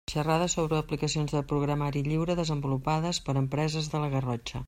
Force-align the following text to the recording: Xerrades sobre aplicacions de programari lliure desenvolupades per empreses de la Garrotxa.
Xerrades 0.11 0.53
sobre 0.55 0.77
aplicacions 0.83 1.33
de 1.35 1.41
programari 1.51 2.03
lliure 2.09 2.37
desenvolupades 2.41 3.23
per 3.27 3.39
empreses 3.45 3.93
de 3.95 4.05
la 4.05 4.11
Garrotxa. 4.15 4.59